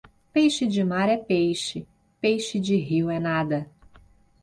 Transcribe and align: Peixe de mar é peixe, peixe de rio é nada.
Peixe 0.33 0.65
de 0.65 0.83
mar 0.83 1.07
é 1.09 1.15
peixe, 1.15 1.85
peixe 2.19 2.59
de 2.59 2.75
rio 2.75 3.11
é 3.11 3.19
nada. 3.19 3.69